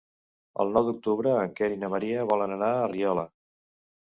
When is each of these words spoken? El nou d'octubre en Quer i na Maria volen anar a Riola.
El 0.63 0.71
nou 0.77 0.87
d'octubre 0.87 1.35
en 1.41 1.53
Quer 1.59 1.69
i 1.75 1.77
na 1.83 1.91
Maria 1.97 2.25
volen 2.33 2.57
anar 2.59 2.73
a 2.81 2.91
Riola. 2.95 3.31